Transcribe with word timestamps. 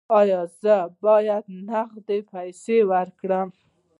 ایا 0.19 0.41
زه 0.61 0.75
باید 1.03 1.45
نغدې 1.69 2.17
پیسې 2.31 2.77
ورکړم؟ 2.91 3.47